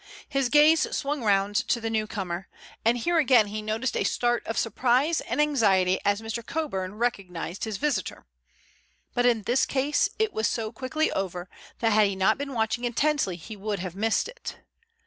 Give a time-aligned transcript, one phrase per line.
[0.27, 2.47] His gaze swung round to the new comer,
[2.83, 6.43] and here again he noticed a start of surprise and anxiety as Mr.
[6.43, 8.25] Coburn recognized his visitor.
[9.13, 11.47] But in this case it was so quickly over
[11.81, 14.55] that had he not been watching intently he would have missed it.